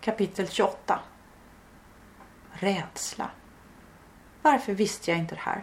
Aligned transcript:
Kapitel 0.00 0.48
28 0.48 1.00
Rädsla. 2.52 3.30
Varför 4.42 4.74
visste 4.74 5.10
jag 5.10 5.18
inte 5.18 5.34
det 5.34 5.40
här? 5.40 5.62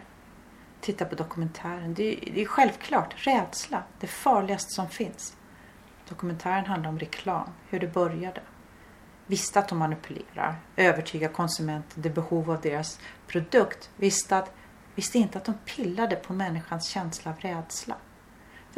Titta 0.80 1.04
på 1.04 1.14
dokumentären. 1.14 1.94
Det 1.94 2.12
är, 2.12 2.32
det 2.34 2.42
är 2.42 2.46
självklart. 2.46 3.26
Rädsla. 3.26 3.82
Det 4.00 4.06
farligaste 4.06 4.70
som 4.70 4.88
finns. 4.88 5.36
Dokumentären 6.08 6.66
handlar 6.66 6.90
om 6.90 6.98
reklam. 6.98 7.50
Hur 7.68 7.80
det 7.80 7.86
började. 7.86 8.40
Visste 9.26 9.58
att 9.58 9.68
de 9.68 9.78
manipulerar. 9.78 10.56
Övertygar 10.76 11.28
konsumenten 11.28 12.02
det 12.02 12.10
behov 12.10 12.50
av 12.50 12.60
deras 12.60 13.00
produkt. 13.26 13.90
Visste, 13.96 14.38
att, 14.38 14.52
visste 14.94 15.18
inte 15.18 15.38
att 15.38 15.44
de 15.44 15.54
pillade 15.64 16.16
på 16.16 16.32
människans 16.32 16.88
känsla 16.88 17.30
av 17.30 17.38
rädsla. 17.38 17.96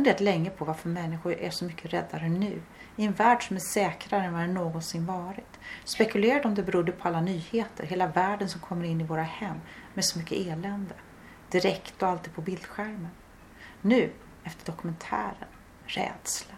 Funderat 0.00 0.20
länge 0.20 0.50
på 0.50 0.64
varför 0.64 0.88
människor 0.88 1.32
är 1.32 1.50
så 1.50 1.64
mycket 1.64 1.92
räddare 1.92 2.28
nu. 2.28 2.62
I 2.96 3.04
en 3.04 3.12
värld 3.12 3.46
som 3.46 3.56
är 3.56 3.60
säkrare 3.60 4.24
än 4.24 4.32
vad 4.32 4.42
den 4.42 4.54
någonsin 4.54 5.06
varit. 5.06 5.60
Spekulerade 5.84 6.48
om 6.48 6.54
det 6.54 6.62
berodde 6.62 6.92
på 6.92 7.08
alla 7.08 7.20
nyheter. 7.20 7.84
Hela 7.84 8.06
världen 8.06 8.48
som 8.48 8.60
kommer 8.60 8.84
in 8.84 9.00
i 9.00 9.04
våra 9.04 9.22
hem 9.22 9.56
med 9.94 10.04
så 10.04 10.18
mycket 10.18 10.46
elände. 10.46 10.94
Direkt 11.50 12.02
och 12.02 12.08
alltid 12.08 12.34
på 12.34 12.40
bildskärmen. 12.40 13.10
Nu, 13.82 14.12
efter 14.44 14.72
dokumentären, 14.72 15.48
rädsla. 15.86 16.54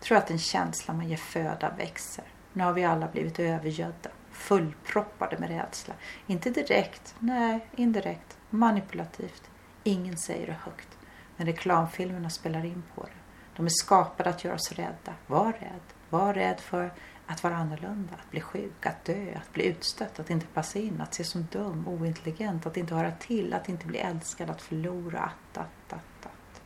Tror 0.00 0.18
att 0.18 0.26
den 0.26 0.38
känsla 0.38 0.94
man 0.94 1.08
ger 1.08 1.16
föda 1.16 1.70
växer. 1.78 2.24
Nu 2.52 2.64
har 2.64 2.72
vi 2.72 2.84
alla 2.84 3.08
blivit 3.08 3.40
övergödda, 3.40 4.10
fullproppade 4.30 5.38
med 5.38 5.48
rädsla. 5.48 5.94
Inte 6.26 6.50
direkt, 6.50 7.14
nej, 7.18 7.66
indirekt, 7.76 8.38
manipulativt. 8.50 9.50
Ingen 9.84 10.16
säger 10.16 10.46
det 10.46 10.56
högt 10.64 10.98
när 11.44 11.52
reklamfilmerna 11.52 12.30
spelar 12.30 12.64
in 12.64 12.82
på 12.94 13.02
det. 13.02 13.12
De 13.56 13.66
är 13.66 13.70
skapade 13.70 14.30
att 14.30 14.44
göra 14.44 14.54
oss 14.54 14.72
rädda. 14.72 15.14
Var 15.26 15.52
rädd. 15.52 15.80
Var 16.10 16.34
rädd 16.34 16.60
för 16.60 16.92
att 17.26 17.42
vara 17.42 17.56
annorlunda, 17.56 18.14
att 18.14 18.30
bli 18.30 18.40
sjuk, 18.40 18.86
att 18.86 19.04
dö, 19.04 19.34
att 19.36 19.52
bli 19.52 19.64
utstött, 19.64 20.20
att 20.20 20.30
inte 20.30 20.46
passa 20.46 20.78
in, 20.78 21.00
att 21.00 21.14
se 21.14 21.24
som 21.24 21.46
dum, 21.52 21.88
ointelligent, 21.88 22.66
att 22.66 22.76
inte 22.76 22.94
höra 22.94 23.12
till, 23.12 23.54
att 23.54 23.68
inte 23.68 23.86
bli 23.86 23.98
älskad, 23.98 24.50
att 24.50 24.62
förlora, 24.62 25.20
att, 25.20 25.58
att, 25.58 25.92
att, 25.92 26.26
att. 26.26 26.62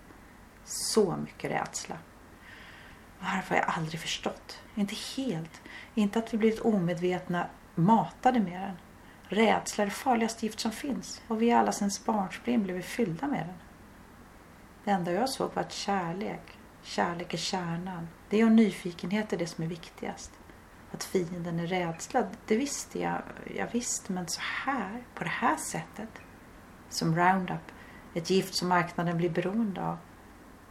Så 0.64 1.16
mycket 1.16 1.50
rädsla. 1.50 1.98
Varför 3.20 3.55
har 3.55 3.62
jag 3.62 3.70
aldrig 3.77 4.00
förstått? 4.00 4.61
Inte 4.74 4.94
helt. 5.16 5.62
Inte 5.94 6.18
att 6.18 6.34
vi 6.34 6.38
blivit 6.38 6.61
omedvetna 6.61 7.46
matade 7.74 8.40
med 8.40 8.61
den. 8.61 8.77
Rädsla 9.28 9.83
är 9.83 9.86
det 9.86 9.92
farligaste 9.92 10.46
gift 10.46 10.61
som 10.61 10.72
finns 10.72 11.22
och 11.28 11.42
vi 11.42 11.52
alla 11.52 11.72
sedan 11.72 11.90
barnsben 12.06 12.62
blivit 12.62 12.84
fyllda 12.84 13.27
med 13.27 13.46
den. 13.46 13.55
Det 14.87 14.92
enda 14.92 15.12
jag 15.12 15.29
såg 15.29 15.55
var 15.55 15.62
att 15.62 15.73
kärlek, 15.73 16.59
kärlek 16.83 17.34
är 17.34 17.39
kärnan. 17.39 18.09
Det 18.31 18.45
och 18.45 18.53
nyfikenhet 18.53 19.33
är 19.33 19.37
det 19.37 19.47
som 19.47 19.65
är 19.65 19.69
viktigast. 19.69 20.33
Att 20.92 21.05
fienden 21.05 21.61
är 21.61 21.67
rädsla, 21.67 22.27
det 22.47 22.56
visste 22.56 23.01
jag, 23.01 23.23
jag 23.57 23.73
visste, 23.73 24.12
men 24.12 24.29
så 24.29 24.41
här, 24.64 25.05
på 25.14 25.25
det 25.25 25.31
här 25.31 25.57
sättet. 25.57 26.09
Som 26.89 27.17
Roundup, 27.17 27.73
ett 28.14 28.31
gift 28.31 28.55
som 28.55 28.69
marknaden 28.69 29.17
blir 29.17 29.31
beroende 29.31 29.83
av. 29.83 29.97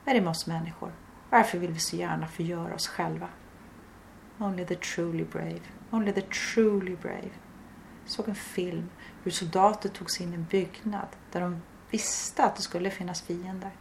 Vad 0.06 0.16
är 0.16 0.20
det 0.20 0.22
med 0.22 0.32
oss 0.32 0.48
människor? 0.48 0.92
Varför 1.30 1.58
vill 1.58 1.72
vi 1.72 1.80
så 1.80 1.96
gärna 1.96 2.28
förgöra 2.28 2.76
oss 2.76 2.88
själva? 2.88 3.28
Only 4.38 4.66
the 4.66 4.76
truly 4.76 5.24
brave, 5.24 5.62
only 5.92 6.12
the 6.12 6.22
truly 6.22 6.96
brave. 6.96 7.32
Jag 8.04 8.10
såg 8.12 8.30
en 8.30 8.36
film 8.36 8.90
hur 9.24 9.32
soldater 9.32 9.90
tog 9.90 10.12
sig 10.12 10.26
in 10.26 10.32
i 10.32 10.36
en 10.36 10.46
byggnad 10.46 11.08
där 11.32 11.42
de 11.42 11.62
visste 11.90 12.44
att 12.44 12.56
det 12.56 12.62
skulle 12.62 12.92
finnas 12.92 13.22
fiender. 13.22 13.72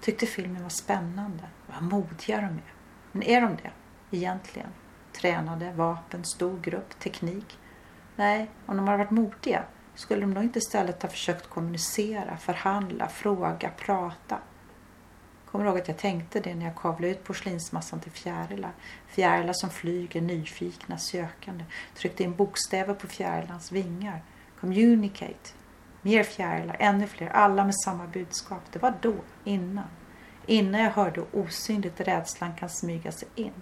Tyckte 0.00 0.26
filmen 0.26 0.62
var 0.62 0.70
spännande. 0.70 1.44
Vad 1.66 1.82
modiga 1.82 2.36
de 2.36 2.44
är. 2.44 2.74
Men 3.12 3.22
är 3.22 3.40
de 3.40 3.56
det? 3.56 3.70
Egentligen? 4.16 4.68
Tränade, 5.12 5.72
vapen, 5.72 6.24
stor 6.24 6.60
grupp, 6.60 6.98
teknik? 6.98 7.58
Nej, 8.16 8.50
om 8.66 8.76
de 8.76 8.88
hade 8.88 8.98
varit 8.98 9.10
modiga 9.10 9.64
skulle 9.94 10.20
de 10.20 10.34
då 10.34 10.42
inte 10.42 10.58
istället 10.58 11.02
ha 11.02 11.08
försökt 11.08 11.46
kommunicera, 11.50 12.36
förhandla, 12.36 13.08
fråga, 13.08 13.70
prata? 13.76 14.38
Kommer 15.50 15.64
ihåg 15.64 15.78
att 15.78 15.88
jag 15.88 15.98
tänkte 15.98 16.40
det 16.40 16.54
när 16.54 16.66
jag 16.66 16.76
kavlade 16.76 17.12
ut 17.12 17.24
porslinsmassan 17.24 18.00
till 18.00 18.12
fjärilar. 18.12 18.72
Fjärilar 19.06 19.52
som 19.52 19.70
flyger, 19.70 20.20
nyfikna, 20.20 20.98
sökande. 20.98 21.64
Tryckte 21.94 22.22
in 22.22 22.34
bokstäver 22.34 22.94
på 22.94 23.06
fjärilarnas 23.06 23.72
vingar. 23.72 24.22
Communicate. 24.60 25.59
Mer 26.02 26.22
fjärilar, 26.22 26.76
ännu 26.78 27.06
fler, 27.06 27.28
alla 27.28 27.64
med 27.64 27.74
samma 27.84 28.06
budskap. 28.06 28.62
Det 28.72 28.78
var 28.78 28.94
då, 29.00 29.14
innan. 29.44 29.88
Innan 30.46 30.80
jag 30.80 30.90
hörde 30.90 31.20
hur 31.20 31.40
osynligt 31.40 32.00
rädslan 32.00 32.54
kan 32.54 32.68
smyga 32.68 33.12
sig 33.12 33.28
in. 33.34 33.52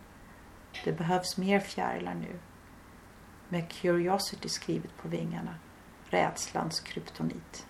Det 0.84 0.92
behövs 0.92 1.36
mer 1.36 1.60
fjärilar 1.60 2.14
nu. 2.14 2.38
Med 3.48 3.70
Curiosity 3.70 4.48
skrivet 4.48 4.96
på 4.96 5.08
vingarna. 5.08 5.54
Rädslans 6.04 6.80
kryptonit. 6.80 7.66